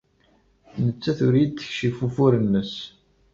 Nettat 0.85 1.19
ur 1.27 1.33
iyi-d-tekcif 1.35 1.97
ufur-nnes. 2.05 2.73